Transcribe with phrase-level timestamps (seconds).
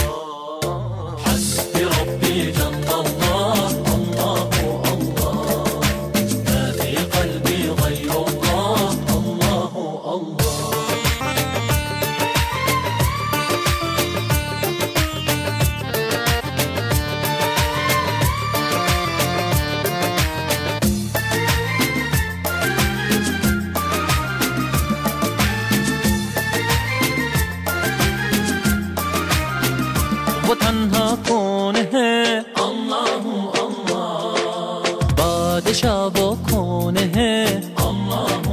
[35.76, 36.10] خوشا
[36.48, 38.44] کنه الله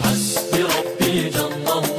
[0.04, 1.93] Hasbi Rabbi candan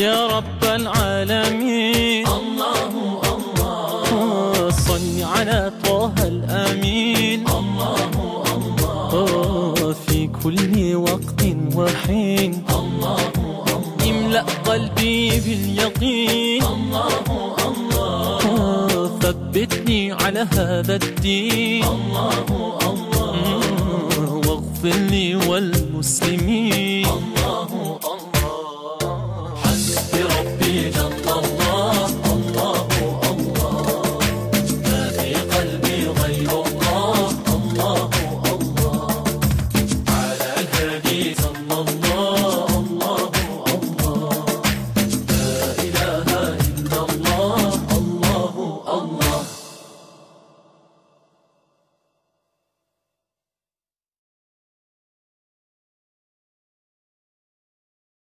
[0.00, 2.92] يا رب العالمين الله
[3.36, 8.10] الله آه، صل على طه الأمين الله
[8.56, 11.42] الله في كل وقت
[11.74, 13.80] وحين الله الله
[14.10, 22.44] املأ قلبي باليقين الله الله ثبتني على هذا الدين الله
[22.92, 23.34] الله
[24.16, 26.95] آه، واغفر لي والمسلمين